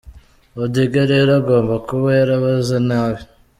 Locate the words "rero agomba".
1.11-1.73